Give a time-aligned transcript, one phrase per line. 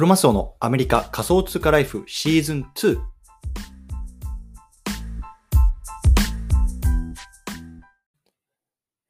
[0.00, 2.98] クロマスオのアメリカ仮想通貨ライフシーズン2。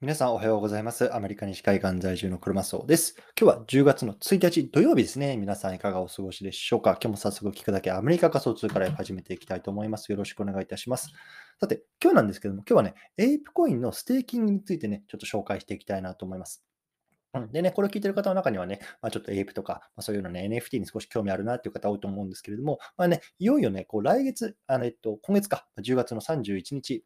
[0.00, 1.14] 皆さんおはようございます。
[1.14, 3.14] アメリカ西海岸在住のクロマスオです。
[3.40, 5.36] 今日は10月の1日土曜日ですね。
[5.36, 6.98] 皆さんいかがお過ごしでしょうか？
[7.00, 10.10] 今日も早速聞くだけアメリカ仮想通貨ライフ始めていきたいと思います。
[10.10, 11.12] よろしくお願いいたします。
[11.60, 16.64] さて、今日なんですけども、今日はね、エイプコインのステーキングについてね、ちょっと紹介していきたいなと思います。
[17.34, 17.52] うん。
[17.52, 27.04] でね、これを聞いてる方の中にはね、まあ、ちょっとエイプとか、まあ、そういうのね、NFT に少し興味あるなっていう方多いと思うんですけれども、まあね、いよいよね、こう来月、あのえっと、今月か、10月の31日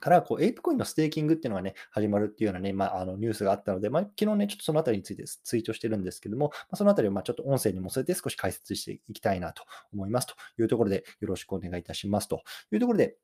[0.00, 13.16] からこう、エイプコインのステーキングっていうのがね、始まるっていうようなね、まあ、あのニュースがあったので、まあ、昨日ね、ちょっとそのあたりについてツイートしてるんですけども、まあ、そのあたりをまあちょっと音声に載せて少し解説していきたいなと思いますというところで、よろしくお願いいたしますというところで、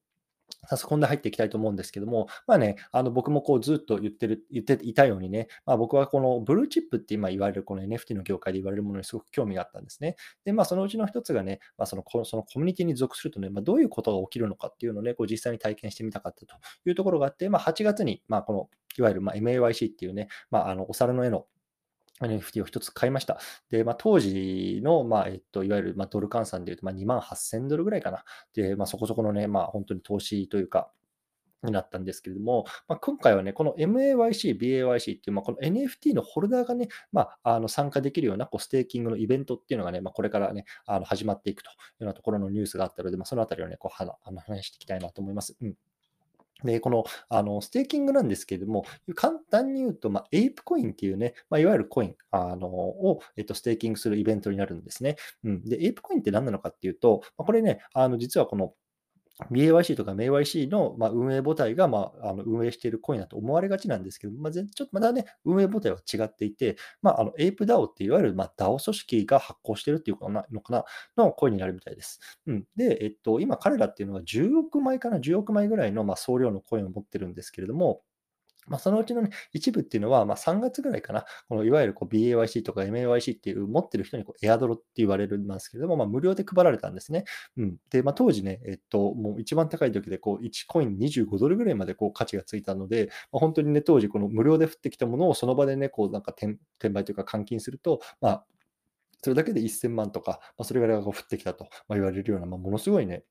[0.68, 10.16] 早速本題入っていきたいと思うんですけども、まあね、あの僕もこうずっと言ってる、言っていたようにね、まあ、僕はこのブルーチップって今言われるこの NFT の業界で言われるものにすごく興味があったんですね。
[10.44, 16.55] で、まあそのうちの一つがね、まあ、そのそのコミュニティに属するとね、まあ、どういうことが起きるのかっていうのをね、こう実際に体験してみたかったと
[16.86, 21.46] いうところがあって、まあ、8月に、まあ、このいわゆるま MAYC っていうね、まあ、あのお皿の絵の
[22.23, 23.39] NFT を一つ買いました。
[23.70, 28.25] で、まあ、当時の、まあえっと、いわゆるまドル換算でいうと、ま、2万8000ドルぐらいかな。
[28.55, 30.91] で、まあ、そこそこのね、まあ、本当に投資というか、
[31.65, 45.57] になったんですけれども、まあ、今回はね、この MAYC、BAYC っていう、まあ、この NFT のホルダーがね、まあ、あの参加できるようなこうステーキングのイベントっていうのがね、まあ、これからね、あの始まっていくというようなところのニュースがあったので、まあ、そのあたりをね、こう話していきたいなと思います。
[45.61, 45.75] うん
[46.65, 48.84] で、このあのステーキングなんですけれども、
[49.15, 55.17] 簡単に言うと、まあ、エイプコインっていうね、まあ、いわゆるコインあのを、えっと、ステーキングするイベントになるんですね。
[55.45, 58.73] うん、で、エイプコインって何なのかっていうと、まあ、これね、あの実はこの
[59.50, 70.84] BAYC とか MAYC の、まあ、運営母体が、まあ、あの運営しているコインだと思われがちなんですけど、まあ、ちょっとまだね、運営母体は違っていて、まあ、あの ApeDAO っていわゆる、まあ、DAO 組織が発行しているっていうことなのかな
[71.17, 72.20] のコインになるみたいです。
[72.46, 78.02] うん、で、えっと、今彼らっていうのは10億枚かな、10億枚ぐらいの、まあ、総量のコインを持ってるんですけれども、
[78.67, 87.24] まあ、そのうちの、ね、一部っていうのは、まあ、3月ぐらいかな、このいわゆるこう BAYC とか MAYC っていう持ってる人にこうエアドロって言われるんですけれども、まあ、無料で配られたんですね。
[87.57, 96.58] うん、で、まあ、当時ね、えっと、もう一番高い時でこう1コイン25ドルぐらいまでこう価値がついたので、まあ、本当にね、当時この無料で降ってきたものをその場でね、こうなんか転
[96.91, 98.45] 売というか換金すると、まあ、
[99.23, 103.24] それだけで1000万とか、まあ、それぐらいが降ってきたと言われるような、まあ、ものすごいね、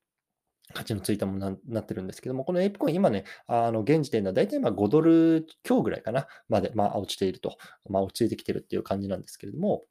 [0.72, 7.56] 価値のついたものになってるんですけども、このエイプコイン、今ね、あの現時点では大体ま5ドル強ぐらいかな、まで、まあ、落ちていると、
[7.90, 9.84] まあ、落ち着いてきてるっていう感じなんですけれども、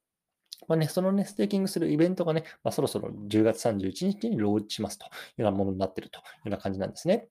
[0.68, 5.08] まあね、そのね、ステーキングするイベントがね、まあ、そろそろ10月31日にローチしますとい
[5.40, 7.28] うようなものになっているというような感じなんですね。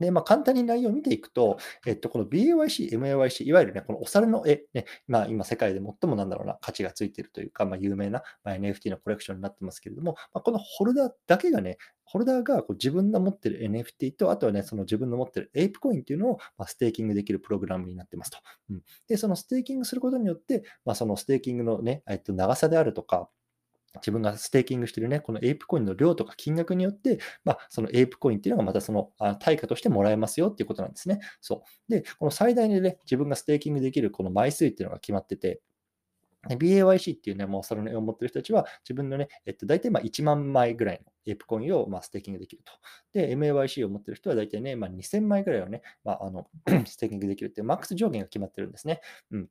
[0.00, 18.38] で、まあ、簡単に内容を見ていくと、えっと、この BAYC、MAYC、いわゆるね、このお猿の絵、ね、まあ、今世界で最もなんだろうな、価値がついているというか、まあ、有名な、まあ、NFT のコレクションになってますけれども、まあ、このホルダーだけがね、ホルダーがこう自分の持ってる NFT と、あとはね、その自分の持ってるエイプコインっていうのを、まあ、ステーキングできるプログラムになってますと。
[18.70, 23.28] うん、で、そのステーキングすることによって、まあ、そのステーキングのね、えっと、長さであるとか、
[23.96, 29.10] 自分がステーキングしてるね、このエイプコインの量とか金額によって、まあ、そのエイプコインっていうのがまたその
[29.40, 31.20] 対価としてもらえますよっていうことなんですね。
[31.40, 31.92] そう。
[31.92, 35.60] で、この最大にね、自分がステーキングできるこの枚数っていうのが決まってて、
[36.48, 42.72] BAYC っていうね、もうその絵を持ってる人たちは、自分のね、えっと、大体まあ1万枚ぐらいのエイプコインをまあステーキングできると。
[43.12, 46.46] で、MAYC を持ってる人は大体ね、まあ、2000枚ぐらいをね、まあ、あの
[46.86, 49.00] ステーキングできるっていうマックス上限が決まってるんですね。
[49.32, 49.48] うん。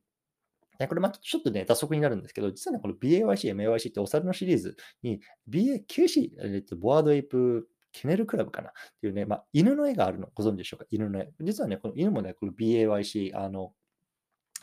[0.88, 5.20] これまたちょっとね、打足になるんですけど、実はね、この BAYC、MAYC ってお猿のシリーズに
[5.50, 10.86] BAKC、えっと、ボワードエイプケネルクラブかなっていうね、まあ、犬の絵があるのご存知でしょうか？
[10.90, 11.30] 犬の絵。
[11.40, 13.72] 実はね、この犬もね、この BAYC、あの、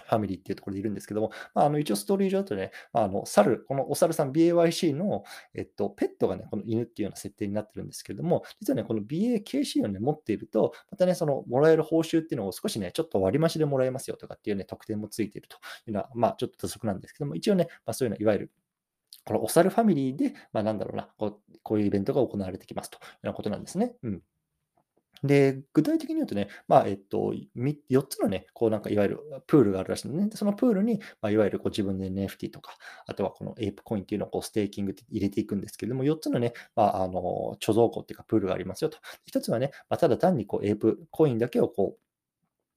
[0.07, 15.57] ファミリーっていうところでいるんですけども、まあ、あの一応ストーリー上だとね、まあ、あの猿、このお猿さん BAYC の、えっと、ペットがね、この犬っていうような設定になってるんですけれども、実はね、この BAKC をね、持っていると、またね、そのもらえる報酬っていうのを少しね、ちょっと割増でもらえますよとかっていうね、特典もついていると
[15.87, 18.51] いうのは、まあ、ちょっと土足なんですけども、一応ね、まあ、そういうのいわゆる
[19.25, 23.95] このお猿ファミリーで、まあ、なんだろうなこう、こういうイベントが行われてきますというようなことなんですね。
[24.03, 24.21] うん。
[25.23, 27.33] で、具体的に言うとね、まあ、えっと、
[27.89, 30.27] 4つのね、こうなんかいわゆるプールがあるらしいのね。
[30.27, 32.75] で、そのプールに、まあ、いわゆるこう自分で NFT とか、
[33.07, 38.97] あとはこのエイプコインっていうのをこうステーキングって入れていくんですけれども、4つのね、まあ、あの、貯蔵庫っていうかプールがありますよと。
[39.31, 41.97] 1つはね、まあ、ただ単にこうエイプコインだけをこ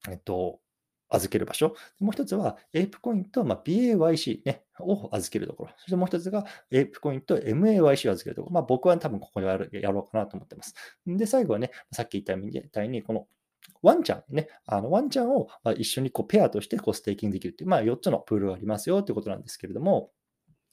[0.08, 0.60] う、えっと、
[1.08, 1.74] 預ける場所。
[2.00, 5.70] もう一つは、エイプコインと、まあ、BAYC、ね、を預けるところ。
[5.78, 8.54] そしてもう一つが、エイプコインと MAYC を預けるところ。
[8.54, 10.74] まあ、僕は多分ここでやるやろうかなと思ってます。
[11.06, 13.26] で、最後はね、さっき言ったみたいに、この
[13.82, 20.10] ワンちゃんね、あのワンちゃんを一緒にこうペアとしてこうステーキングできるっていう、まあ、4つのプールがありますよということなんですけれども、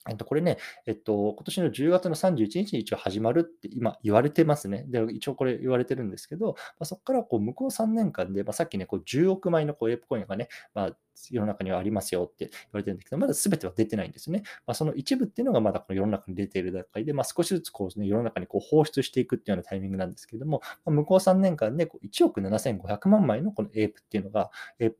[0.08, 4.84] えっと、これね、えっと、今年の10月の31日に一応始まるって今言われてますね。
[4.88, 10.96] で、一応これ言われてるんですけど、まあ、そこからこう向こう3年間で、まあ、さっきね、こう10億枚のこうエープコインがね、まあ、
[11.30, 14.42] 世の中にはありますよって言われてるんですけど、まだ全ては出てないんですね。
[14.66, 24.92] まあ、その一部っていうのがまだこの世の中に出ている段階で、まあ、少しずつこう、ね、世の中にこう放出していくっていうようなタイミングなんですけども、まあ、向こう3年間でこう1億7500万枚のこのエープっていうのが、え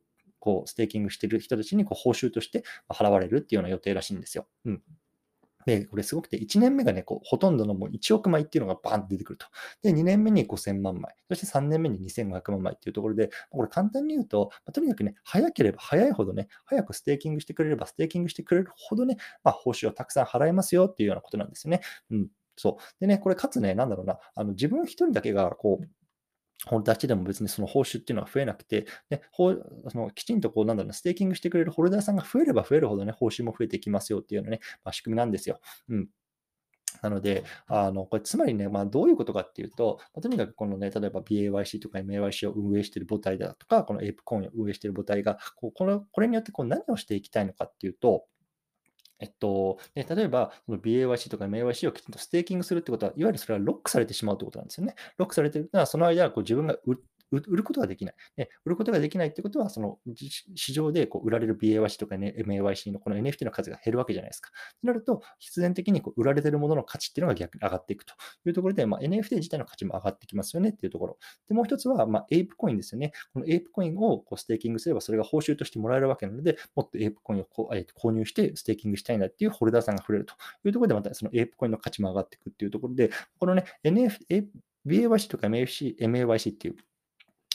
[0.45, 4.47] こうステーキングしている人たちにこう報酬として払われるっていうような予定らしいんですよ。
[4.65, 4.81] うん
[5.65, 9.47] で、これすごくて、1年目がね、こうほとんどのもう1億枚っていうのがバーンと出てくると。
[9.81, 21.81] で、2年目に5000万枚、そして3年目に2500万枚っていうところで、これ簡単に言うと、まあ、とにかくね、早ければ早いほどね、早くステーキングしてくれれば、ステーキングしてくれるほどね、まあ、報酬をたくさん払えますよっていうようなことなんですよね。
[22.11, 22.27] うん。
[22.57, 22.83] そう。
[22.99, 25.87] でね、これかつね、なんだろうな、あの自分一人だけが、こう、
[26.65, 29.53] 本たちでも別にその報酬っていうのは増えなくて、でほ
[29.89, 35.59] そのきちんとこう、なんだろうな、ステーキングしてくれるホルダーさんが増えれば増えるほどね、報酬も増えていきますよっていうようなね、まあ、仕組みなんですよ。
[35.89, 36.09] うん。
[37.01, 48.25] なので、あのこれつまりね、まあ、どういうことかっていうと、まあ、とにかくこのね、例えば BAYC とか MAYC を運営している母体だとか、この a プコインを運営している母体が、こうこのこれによってこう何をしていきたいのかっていうと、
[49.19, 54.95] えっと、で例えば、BAYC とか MAYC をきちんとステーキングするってことは、いわゆるそれはロックされてしまうってことなんですよね。
[55.17, 56.97] ロックされてるのは、その間、こう自分が売っ
[57.31, 58.15] 売ることができない。
[58.35, 59.99] で売ることができないってことは、その
[60.55, 64.51] 市場でこう売られる BAYC とか、ね、MAYC のこの NFT の数が減るわけじゃないですか。
[64.81, 68.13] となると、必然的にこう売られてるものの価値っていうのが逆に上がっていくと
[68.45, 71.17] いうところで、まあ、NFT 自体の価値も上がってきますよねっていうところ。
[71.47, 73.11] で、もう一つは、まあ、エイプコインですよね。
[73.33, 80.33] このエイプコインをこうステーキングすれば、それが報酬としてもらえるわけなので、もっとエイプコインをこう、え購入してステーキングしたいなっていうホルダーさんが増えると
[80.65, 84.47] いうところで、またそのエイプコインの価値も上がっていくっていうところで、このね、NFT、
[84.85, 86.75] BAYC とか MFC、MAYC っていう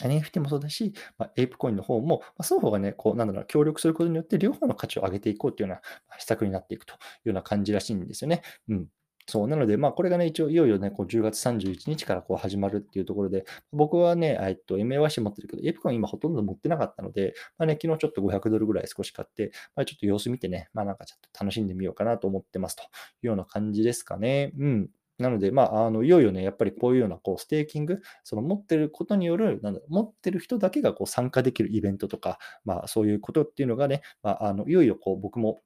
[0.07, 5.77] NFT もそうだし、まあ、エイプコインの方も、まあ、双方がね、こう、なんだろう、協力することによって、両方の価値を上げていこうというよう
[6.09, 6.97] な施策になっていくという
[7.29, 8.41] ような感じらしいんですよね。
[8.69, 8.87] うん。
[9.27, 9.47] そう。
[9.47, 22.85] なので、まあ、これがね、一応、いよいよね、こう10月31日からこう始まるっていうところで、僕はね、えっと、MAYC 持ってるけど、エイプコイン今ほとんど持ってなかったので、まあね、昨日ちょっと500ドルぐらい少し買って、まあ、ちょっと様子見てね、まあなんかちょっと楽しんでみようかなと思ってますとい
[23.23, 24.51] うような感じですかね。
[24.57, 24.89] うん。
[25.21, 35.59] なので、まあ、あのいよいよね、やっぱりこういうようなこうステーキング、その持ってることによる、なんだ持ってる人だけがこう参加できるイベントとか、まあ、そういうことっていうのがね、まあ、あのいよいよこう僕も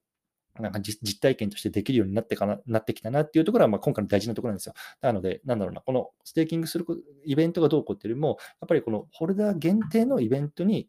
[0.60, 4.74] なんか実体験としてできるようになってかななってきたなっていうところは、まあ、今回の大事なところなんですよ。
[5.02, 6.86] なので、なんだろうな、このステーキングする
[7.26, 10.88] イベントがどうこうっていうよりも、やっぱりこのホルダー限定のイベントに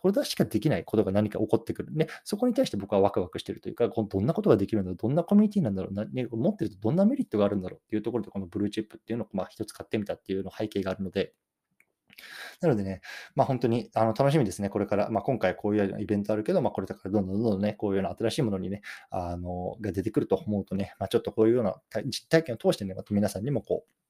[0.00, 1.92] これだしかできないことが何か起こってくる。
[1.94, 11.34] ね、そこに対して僕はワクワクしてるというか、どんなことができるんだろう、どんなコミュニティなんだろう、なね、持ってるとどんなメリットがあるんだろうっていうところで、このブルーチップっていうのをまあ一つ買ってみたっていうの背景があるので、
[12.60, 13.00] なのでね、
[13.34, 21.74] まあ、本当にあの楽しみですね、これから、まあ、今回こういうイベントあるけど、まあ、これからどんどんどんどんね、こういうような新しいものにね、あのが出てくると思うとね、まあ、ちょっとこういうような
[22.04, 24.03] 実体験を通してね、また皆さんにもこう、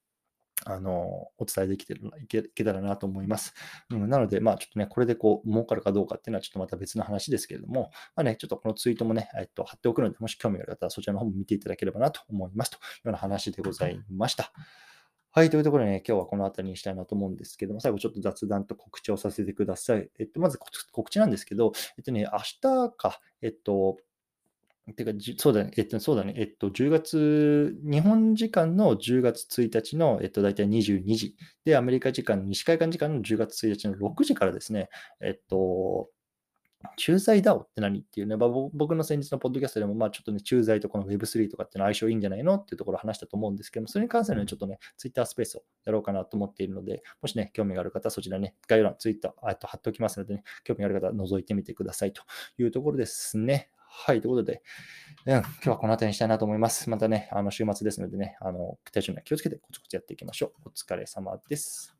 [0.65, 3.53] あの、お伝えできてるいけいけたらなと思います。
[3.91, 14.51] うん、なので、まあ、ちょっとね、これでこう、儲かるかどうかっていうのはちょっとまた別の話ですけれども、まあね、ちょっとこのツイートもね、えっと、貼っておくので、もし興味がある方はそちらの方も見ていただければなと思いますというような話でございました。
[15.31, 20.09] はい、というところでね、今日はこの辺りにしたいなと思うんですけども、最後ちょっと雑談と告知をさせてください。
[20.17, 20.57] えっと、まず
[20.93, 23.97] 告知なんですけど、えっとね、明日か、えっと、
[24.93, 34.89] てか、そうだね、えっと、そうだね、えっと、10月、日本時間の10月1日の、えっと、大体22時、で、アメリカ時間、西海岸時間の10月1日の6時からですね、
[35.21, 36.09] えっと、
[36.97, 52.21] 駐在 DAO って何っていうね、まあ、僕の先日のポッドキャストでも、まあちょっとね、駐在とこの Web3 とかっての相性いいんじゃないのっていうところを話したと思うんですけども、それに関するね、ちょっとね、Twitter スペースをやろうかなと思っているので、もしね、興味がある方はそちらね、概要欄、Twitter、と貼っておきますのでね、興味がある方は覗いてみてくださいと
[52.57, 53.69] いうところですね。
[53.97, 54.61] はい、ということで、
[55.25, 56.89] うん、今日はこの辺りにしたいなと思います。
[56.89, 60.69] またね、あの週末ですのでね、あの、体調には気をつけてコツコツやっていきましょう。
[60.69, 61.94] お疲れ様です。